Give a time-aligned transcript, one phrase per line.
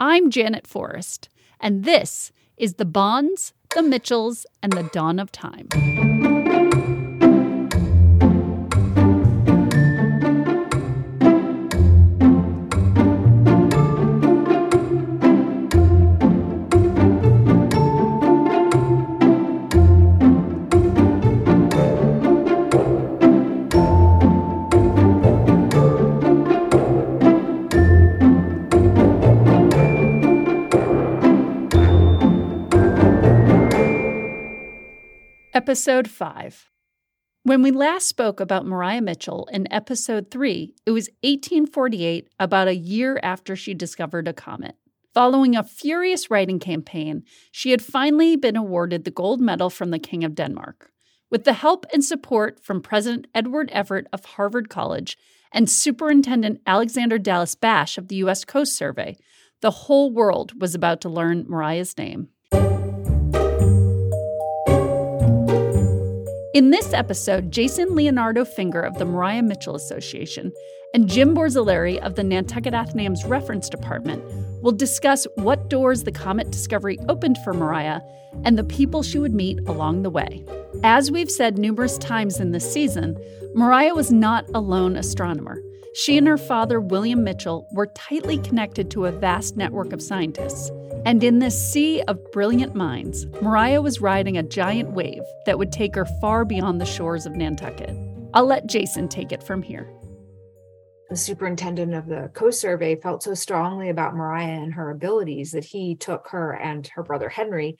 [0.00, 5.66] I'm Janet Forrest, and this is The Bonds, The Mitchells, and the Dawn of Time.
[35.58, 36.70] Episode 5.
[37.42, 42.76] When we last spoke about Maria Mitchell in episode 3, it was 1848, about a
[42.76, 44.76] year after she discovered a comet.
[45.14, 49.98] Following a furious writing campaign, she had finally been awarded the gold medal from the
[49.98, 50.92] King of Denmark.
[51.28, 55.18] With the help and support from President Edward Everett of Harvard College
[55.50, 58.44] and Superintendent Alexander Dallas Bache of the U.S.
[58.44, 59.16] Coast Survey,
[59.60, 62.28] the whole world was about to learn Maria's name.
[66.58, 70.52] In this episode, Jason Leonardo Finger of the Maria Mitchell Association
[70.92, 74.24] and Jim Borzilleri of the Nantucket Athenaeum's Reference Department
[74.60, 78.02] will discuss what doors the comet discovery opened for Maria
[78.42, 80.44] and the people she would meet along the way.
[80.82, 83.16] As we've said numerous times in this season,
[83.54, 85.62] Maria was not a lone astronomer.
[85.94, 90.72] She and her father, William Mitchell, were tightly connected to a vast network of scientists.
[91.04, 95.72] And in this sea of brilliant minds, Maria was riding a giant wave that would
[95.72, 97.96] take her far beyond the shores of Nantucket.
[98.34, 99.88] I'll let Jason take it from here.
[101.08, 105.64] The superintendent of the Coast Survey felt so strongly about Maria and her abilities that
[105.64, 107.78] he took her and her brother Henry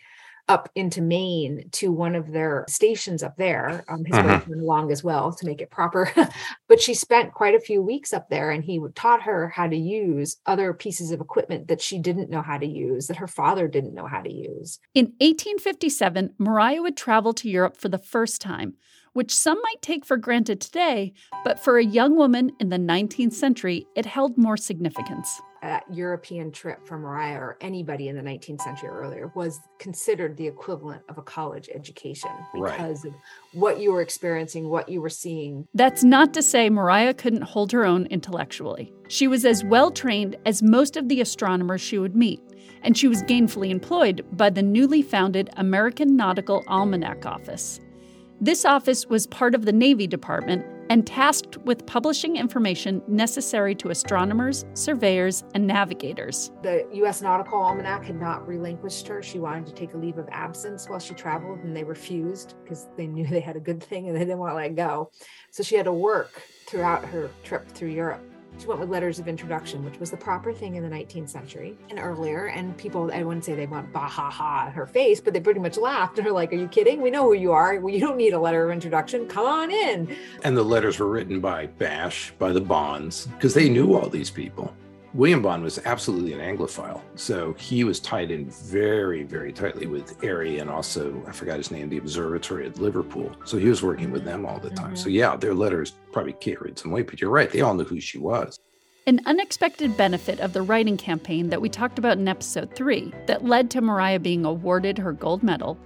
[0.48, 3.84] up into Maine to one of their stations up there.
[3.88, 4.28] Um, his uh-huh.
[4.28, 6.12] wife went along as well to make it proper,
[6.68, 9.76] but she spent quite a few weeks up there, and he taught her how to
[9.76, 13.68] use other pieces of equipment that she didn't know how to use, that her father
[13.68, 14.78] didn't know how to use.
[14.94, 18.74] In 1857, Maria would travel to Europe for the first time.
[19.14, 23.32] Which some might take for granted today, but for a young woman in the 19th
[23.32, 28.60] century, it held more significance that European trip for Maria or anybody in the 19th
[28.60, 33.12] century or earlier was considered the equivalent of a college education because right.
[33.12, 33.14] of
[33.52, 35.66] what you were experiencing, what you were seeing.
[35.74, 38.92] That's not to say Maria couldn't hold her own intellectually.
[39.08, 42.40] She was as well trained as most of the astronomers she would meet,
[42.82, 47.80] and she was gainfully employed by the newly founded American Nautical Almanac Office.
[48.40, 53.90] This office was part of the Navy Department and tasked with publishing information necessary to
[53.90, 56.50] astronomers, surveyors, and navigators.
[56.62, 57.22] The U.S.
[57.22, 59.22] Nautical Almanac had not relinquished her.
[59.22, 62.88] She wanted to take a leave of absence while she traveled, and they refused because
[62.96, 65.10] they knew they had a good thing and they didn't want to let go.
[65.50, 68.22] So she had to work throughout her trip through Europe.
[68.58, 71.76] She went with letters of introduction, which was the proper thing in the 19th century
[71.90, 72.46] and earlier.
[72.46, 75.60] And people, I wouldn't say they went bah ha ha her face, but they pretty
[75.60, 77.00] much laughed and are like, Are you kidding?
[77.00, 77.78] We know who you are.
[77.78, 79.28] Well, you don't need a letter of introduction.
[79.28, 80.16] Come on in.
[80.42, 84.30] And the letters were written by Bache, by the Bonds, because they knew all these
[84.30, 84.74] people.
[85.14, 87.00] William Bond was absolutely an Anglophile.
[87.14, 91.70] So he was tied in very, very tightly with Airy and also, I forgot his
[91.70, 93.34] name, the observatory at Liverpool.
[93.44, 94.88] So he was working with them all the time.
[94.88, 94.96] Mm-hmm.
[94.96, 97.50] So yeah, their letters probably carried some weight, but you're right.
[97.50, 98.60] They all knew who she was.
[99.06, 103.44] An unexpected benefit of the writing campaign that we talked about in episode 3 that
[103.46, 105.78] led to Maria being awarded her gold medal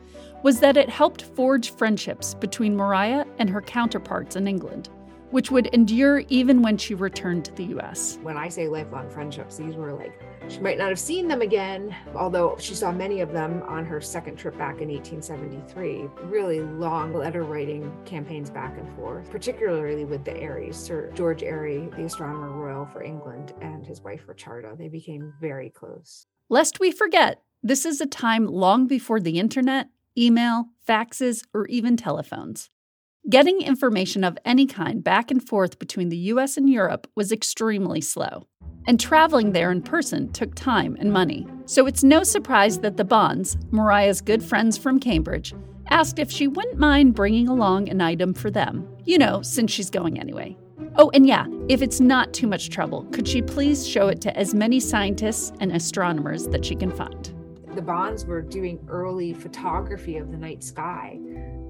[0.43, 4.89] was that it helped forge friendships between Maria and her counterparts in England
[5.33, 8.19] which would endure even when she returned to the US.
[8.23, 10.13] When I say lifelong friendships, these were like,
[10.49, 14.01] she might not have seen them again, although she saw many of them on her
[14.01, 16.09] second trip back in 1873.
[16.25, 21.89] Really long letter writing campaigns back and forth, particularly with the Airys, Sir George Airy,
[21.97, 24.77] the astronomer royal for England, and his wife Richarda.
[24.77, 26.27] They became very close.
[26.49, 29.89] Lest we forget, this is a time long before the internet,
[30.19, 32.69] email, faxes, or even telephones.
[33.31, 38.01] Getting information of any kind back and forth between the US and Europe was extremely
[38.01, 38.49] slow.
[38.89, 41.47] And traveling there in person took time and money.
[41.67, 45.55] So it's no surprise that the Bonds, Maria's good friends from Cambridge,
[45.89, 48.89] asked if she wouldn't mind bringing along an item for them.
[49.05, 50.57] You know, since she's going anyway.
[50.97, 54.37] Oh, and yeah, if it's not too much trouble, could she please show it to
[54.37, 57.33] as many scientists and astronomers that she can find?
[57.77, 61.21] The Bonds were doing early photography of the night sky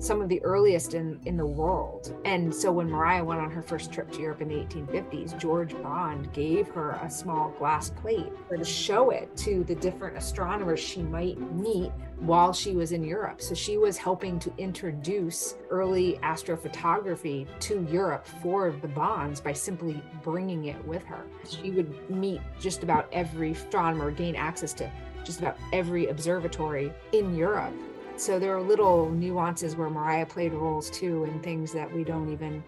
[0.03, 2.13] some of the earliest in, in the world.
[2.25, 5.81] And so when Maria went on her first trip to Europe in the 1850s, George
[5.81, 11.03] Bond gave her a small glass plate to show it to the different astronomers she
[11.03, 13.41] might meet while she was in Europe.
[13.41, 20.03] So she was helping to introduce early astrophotography to Europe for the Bonds by simply
[20.25, 21.25] bringing it with her.
[21.49, 24.91] She would meet just about every astronomer, gain access to
[25.25, 27.73] just about every observatory in Europe
[28.17, 32.33] so there are little nuances where Maria played roles too, and things that we don't
[32.33, 32.63] even,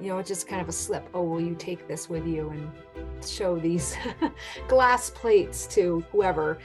[0.00, 1.08] you know, it's just kind of a slip.
[1.14, 2.70] Oh, will you take this with you and
[3.26, 3.96] show these
[4.68, 6.58] glass plates to whoever?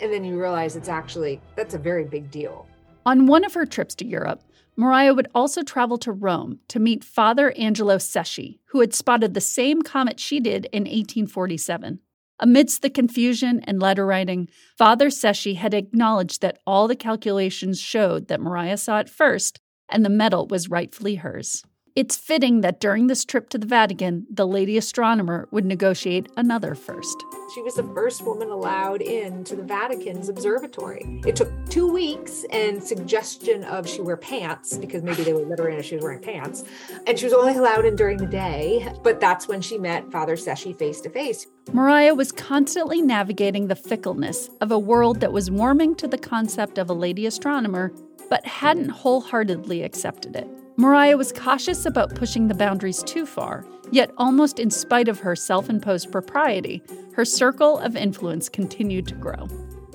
[0.00, 2.66] And then you realize it's actually, that's a very big deal.
[3.04, 4.42] On one of her trips to Europe,
[4.76, 9.40] Maria would also travel to Rome to meet Father Angelo Secchi, who had spotted the
[9.40, 12.00] same comet she did in 1847.
[12.38, 18.28] Amidst the confusion and letter writing, Father Secchi had acknowledged that all the calculations showed
[18.28, 21.64] that Maria saw it first and the medal was rightfully hers.
[21.96, 26.74] It's fitting that during this trip to the Vatican, the lady astronomer would negotiate another
[26.74, 27.24] first.
[27.54, 31.22] She was the first woman allowed in to the Vatican's observatory.
[31.26, 35.58] It took two weeks and suggestion of she wear pants because maybe they would let
[35.58, 36.64] her in if she was wearing pants.
[37.06, 40.36] And she was only allowed in during the day, but that's when she met Father
[40.36, 41.46] Secchi face to face.
[41.72, 46.76] Maria was constantly navigating the fickleness of a world that was warming to the concept
[46.76, 47.90] of a lady astronomer,
[48.28, 50.46] but hadn't wholeheartedly accepted it.
[50.78, 55.34] Maria was cautious about pushing the boundaries too far, yet, almost in spite of her
[55.34, 56.82] self imposed propriety,
[57.14, 59.48] her circle of influence continued to grow.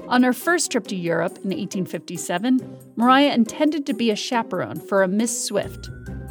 [0.08, 5.04] On her first trip to Europe in 1857, Maria intended to be a chaperone for
[5.04, 5.90] a Miss Swift.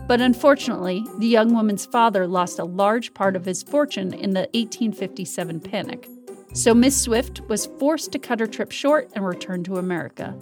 [0.08, 4.48] But unfortunately, the young woman's father lost a large part of his fortune in the
[4.54, 6.08] 1857 panic.
[6.52, 10.36] So Miss Swift was forced to cut her trip short and return to America.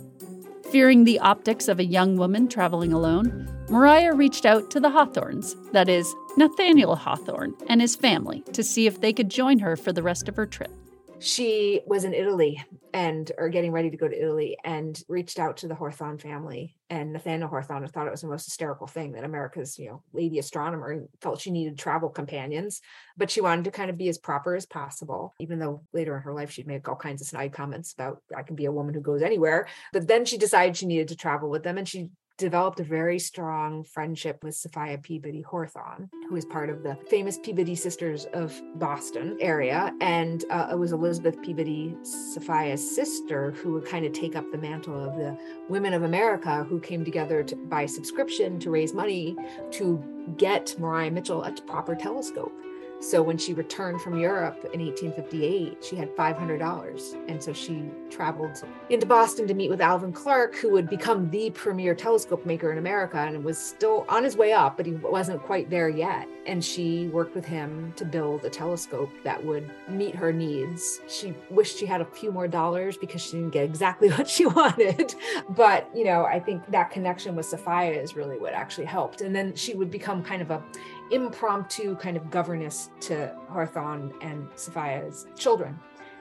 [0.72, 5.54] Fearing the optics of a young woman traveling alone, Maria reached out to the Hawthornes,
[5.72, 9.92] that is, Nathaniel Hawthorne and his family, to see if they could join her for
[9.92, 10.70] the rest of her trip
[11.20, 12.62] she was in Italy
[12.94, 16.76] and or getting ready to go to Italy and reached out to the Hawthorne family
[16.90, 20.38] and Nathaniel Hawthorne thought it was the most hysterical thing that America's, you know, lady
[20.38, 22.80] astronomer felt she needed travel companions,
[23.16, 26.22] but she wanted to kind of be as proper as possible, even though later in
[26.22, 28.94] her life she'd make all kinds of snide comments about I can be a woman
[28.94, 29.66] who goes anywhere.
[29.92, 33.18] But then she decided she needed to travel with them and she developed a very
[33.18, 38.58] strong friendship with Sophia Peabody Hawthorne, who is part of the famous Peabody Sisters of
[38.76, 39.92] Boston area.
[40.00, 44.58] And uh, it was Elizabeth Peabody, Sophia's sister, who would kind of take up the
[44.58, 45.36] mantle of the
[45.68, 49.36] Women of America who came together to, by subscription to raise money
[49.72, 50.02] to
[50.36, 52.52] get Maria Mitchell a proper telescope.
[53.00, 57.28] So when she returned from Europe in 1858, she had $500.
[57.28, 58.60] And so she traveled
[58.90, 62.78] into Boston to meet with Alvan Clark, who would become the premier telescope maker in
[62.78, 66.28] America and was still on his way up, but he wasn't quite there yet.
[66.46, 71.00] And she worked with him to build a telescope that would meet her needs.
[71.08, 74.46] She wished she had a few more dollars because she didn't get exactly what she
[74.46, 75.14] wanted.
[75.50, 79.20] But, you know, I think that connection with Sophia is really what actually helped.
[79.20, 80.62] And then she would become kind of a
[81.10, 85.78] impromptu kind of governess to Hawthorne and Sophia's children,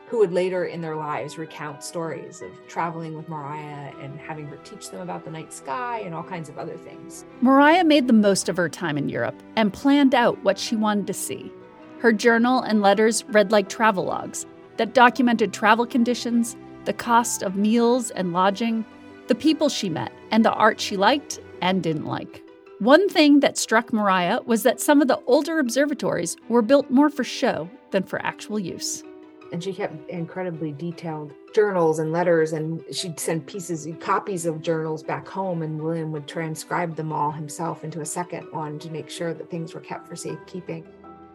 [0.08, 4.58] who would later in their lives recount stories of traveling with Maria and having her
[4.58, 7.26] teach them about the night sky and all kinds of other things.
[7.42, 11.08] Maria made the most of her time in Europe and planned out what she wanted
[11.08, 11.52] to see.
[12.00, 14.46] Her journal and letters read like travel logs
[14.78, 16.56] that documented travel conditions,
[16.86, 18.86] the cost of meals and lodging,
[19.28, 22.47] the people she met, and the art she liked and didn't like.
[22.80, 27.10] One thing that struck Maria was that some of the older observatories were built more
[27.10, 29.04] for show than for actual use.
[29.52, 35.02] And she kept incredibly detailed journals and letters, and she'd send pieces, copies of journals
[35.02, 39.10] back home, and William would transcribe them all himself into a second one to make
[39.10, 40.86] sure that things were kept for safekeeping.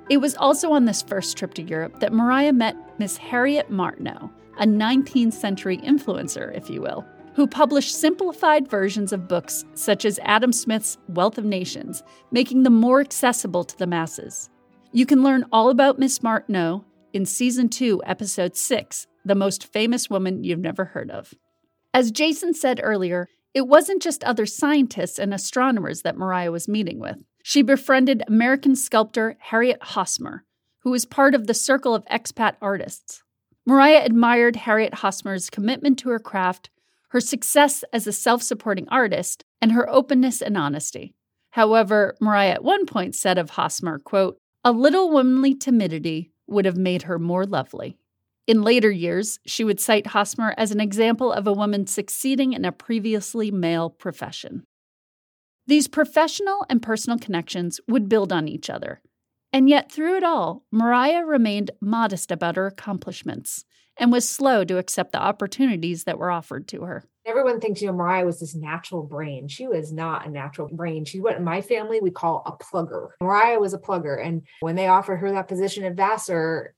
[0.09, 4.31] It was also on this first trip to Europe that Maria met Miss Harriet Martineau,
[4.59, 10.21] a 19th century influencer, if you will, who published simplified versions of books such as
[10.23, 14.51] Adam Smith's Wealth of Nations, making them more accessible to the masses.
[14.93, 20.11] You can learn all about Miss Martineau in Season 2, Episode 6 The Most Famous
[20.11, 21.35] Woman You've Never Heard of.
[21.95, 26.99] As Jason said earlier, it wasn't just other scientists and astronomers that Maria was meeting
[26.99, 27.23] with.
[27.43, 30.45] She befriended American sculptor Harriet Hosmer,
[30.81, 33.23] who was part of the circle of expat artists.
[33.67, 36.71] Maria admired Harriet Hosmer's commitment to her craft
[37.13, 41.15] her success as a self supporting artist, and her openness and honesty.
[41.51, 46.79] However, Maria at one point said of Hosmer, quote, a little womanly timidity would have
[46.79, 47.99] made her more lovely.
[48.47, 52.65] In later years, she would cite Hosmer as an example of a woman succeeding in
[52.65, 54.65] a previously male profession.
[55.67, 59.03] These professional and personal connections would build on each other.
[59.53, 63.67] And yet, through it all, Maria remained modest about her accomplishments
[63.99, 67.05] and was slow to accept the opportunities that were offered to her.
[67.25, 69.47] Everyone thinks, you know, Maria was this natural brain.
[69.47, 71.05] She was not a natural brain.
[71.05, 73.11] She's what in my family we call a plugger.
[73.21, 74.25] Maria was a plugger.
[74.25, 76.75] And when they offered her that position at Vassar,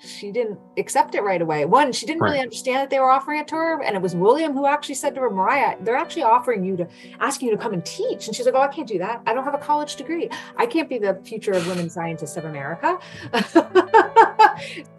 [0.00, 1.64] she didn't accept it right away.
[1.64, 2.30] One, she didn't right.
[2.30, 3.82] really understand that they were offering it to her.
[3.82, 6.88] And it was William who actually said to her, Maria, they're actually offering you to
[7.18, 8.26] asking you to come and teach.
[8.26, 9.22] And she's like, Oh, I can't do that.
[9.26, 10.28] I don't have a college degree.
[10.56, 12.98] I can't be the future of women scientists of America.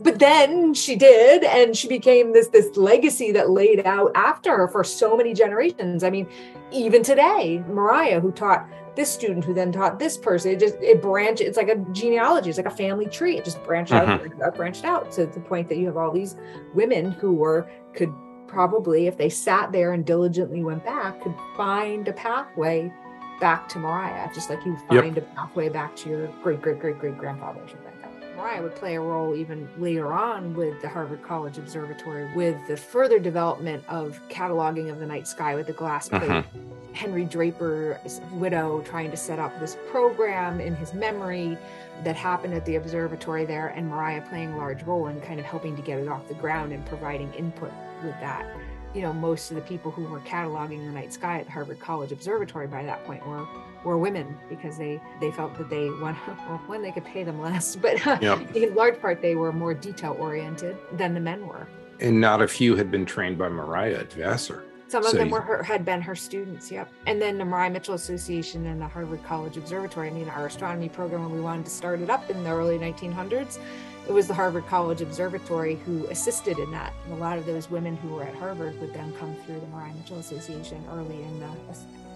[0.02, 4.68] but then she did, and she became this this legacy that laid out after her
[4.68, 6.04] for so many generations.
[6.04, 6.28] I mean,
[6.72, 10.52] even today, Maria, who taught this student who then taught this person.
[10.52, 11.42] It just it branched.
[11.42, 12.50] It's like a genealogy.
[12.50, 13.38] It's like a family tree.
[13.38, 14.42] It just branched mm-hmm.
[14.42, 16.36] out, branched out to the point that you have all these
[16.74, 18.14] women who were could
[18.48, 22.92] probably, if they sat there and diligently went back, could find a pathway
[23.40, 25.18] back to Maria, just like you find yep.
[25.18, 27.99] a pathway back to your great great great great grandfather or something.
[28.40, 32.78] Maria would play a role even later on with the Harvard College Observatory, with the
[32.78, 36.22] further development of cataloging of the night sky with the glass plate.
[36.22, 36.94] Mm-hmm.
[36.94, 41.58] Henry Draper's widow trying to set up this program in his memory
[42.04, 45.46] that happened at the observatory there, and Maria playing a large role in kind of
[45.46, 47.72] helping to get it off the ground and providing input
[48.04, 48.46] with that
[48.94, 51.80] you know, most of the people who were cataloging the night sky at the Harvard
[51.80, 53.48] College Observatory by that point were
[53.84, 57.40] were women because they they felt that they one well when they could pay them
[57.42, 58.56] less, but uh, yep.
[58.56, 61.68] in large part they were more detail oriented than the men were.
[62.00, 64.64] And not a few had been trained by Maria at Vassar.
[64.90, 66.90] Some of so them were her, had been her students, yep.
[67.06, 70.08] And then the Maria Mitchell Association and the Harvard College Observatory.
[70.08, 72.80] I mean, our astronomy program when we wanted to start it up in the early
[72.80, 73.60] 1900s,
[74.08, 76.92] it was the Harvard College Observatory who assisted in that.
[77.06, 79.68] And a lot of those women who were at Harvard would then come through the
[79.68, 81.46] Maria Mitchell Association early in the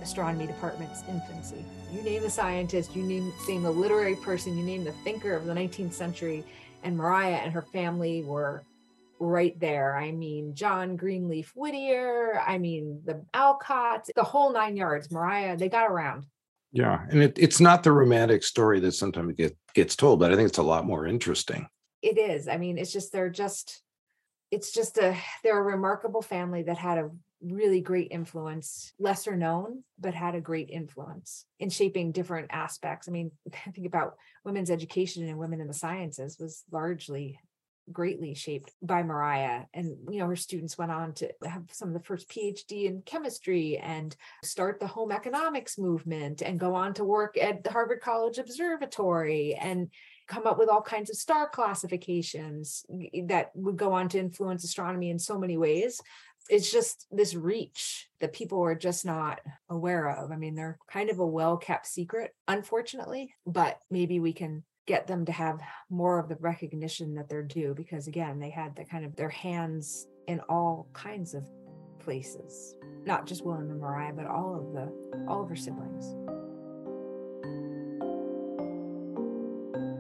[0.04, 1.66] astronomy department's infancy.
[1.92, 5.46] You name the scientist, you name, name the literary person, you name the thinker of
[5.46, 6.44] the 19th century,
[6.84, 8.64] and Maria and her family were
[9.20, 9.96] right there.
[9.96, 15.10] I mean, John Greenleaf Whittier, I mean, the Alcotts, the whole nine yards.
[15.12, 16.26] Maria, they got around.
[16.74, 17.06] Yeah.
[17.10, 20.50] And it, it's not the romantic story that sometimes get, gets told, but I think
[20.50, 21.68] it's a lot more interesting.
[22.02, 22.48] It is.
[22.48, 23.82] I mean, it's just, they're just,
[24.52, 27.12] it's just a, they're a remarkable family that had a
[27.44, 33.08] really great influence, lesser known, but had a great influence in shaping different aspects.
[33.08, 33.32] I mean,
[33.74, 37.40] think about women's education and women in the sciences was largely
[37.92, 39.68] greatly shaped by Maria.
[39.74, 43.02] And, you know, her students went on to have some of the first PhD in
[43.06, 48.02] chemistry and start the home economics movement and go on to work at the Harvard
[48.02, 49.90] College Observatory and
[50.28, 52.86] come up with all kinds of star classifications
[53.28, 56.00] that would go on to influence astronomy in so many ways.
[56.50, 60.32] It's just this reach that people are just not aware of.
[60.32, 65.08] I mean, they're kind of a well kept secret, unfortunately, but maybe we can get
[65.08, 68.84] them to have more of the recognition that they're due because again they had the
[68.84, 71.48] kind of their hands in all kinds of
[72.00, 76.14] places not just william and maria but all of the all of her siblings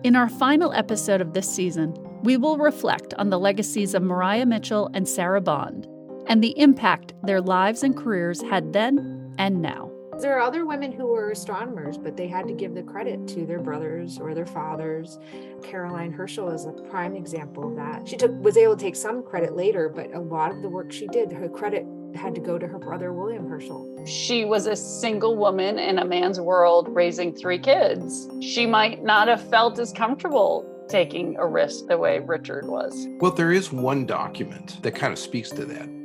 [0.05, 4.45] in our final episode of this season we will reflect on the legacies of maria
[4.45, 5.87] mitchell and sarah bond
[6.27, 9.89] and the impact their lives and careers had then and now
[10.21, 13.45] there are other women who were astronomers, but they had to give the credit to
[13.45, 15.19] their brothers or their fathers.
[15.63, 18.07] Caroline Herschel is a prime example of that.
[18.07, 20.91] She took was able to take some credit later, but a lot of the work
[20.91, 24.05] she did, her credit had to go to her brother William Herschel.
[24.05, 28.29] She was a single woman in a man's world raising three kids.
[28.39, 33.07] She might not have felt as comfortable taking a risk the way Richard was.
[33.19, 36.02] Well, there is one document that kind of speaks to that.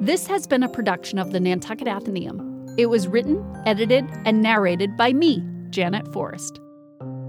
[0.00, 2.74] This has been a production of the Nantucket Athenaeum.
[2.76, 6.60] It was written, edited, and narrated by me, Janet Forrest.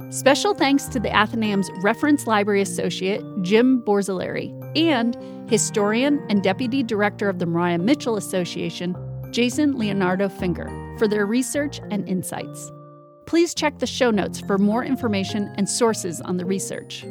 [0.10, 5.16] Special thanks to the Athenaeum's Reference Library Associate, Jim Borzilleri, and
[5.50, 8.96] historian and deputy director of the Maria Mitchell Association,
[9.32, 10.68] Jason Leonardo Finger,
[10.98, 12.72] for their research and insights.
[13.28, 17.06] Please check the show notes for more information and sources on the research.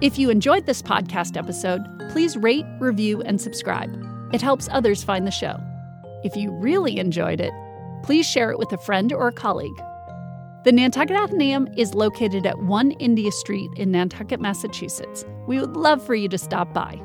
[0.00, 4.13] If you enjoyed this podcast episode, please rate, review, and subscribe.
[4.34, 5.56] It helps others find the show.
[6.24, 7.52] If you really enjoyed it,
[8.02, 9.80] please share it with a friend or a colleague.
[10.64, 15.24] The Nantucket Athenaeum is located at 1 India Street in Nantucket, Massachusetts.
[15.46, 17.00] We would love for you to stop by.